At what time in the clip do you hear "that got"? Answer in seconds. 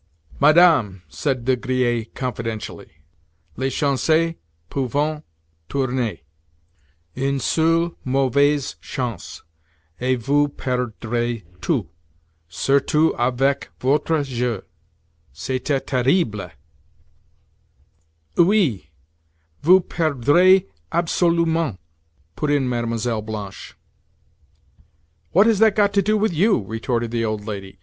25.59-25.93